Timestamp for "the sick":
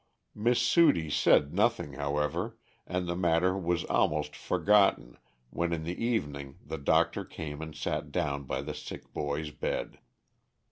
8.63-9.13